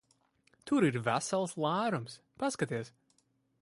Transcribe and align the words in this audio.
Tur 0.69 0.85
ir 0.87 0.97
vesels 1.09 1.55
lērums. 1.67 2.19
Paskaties! 2.45 2.95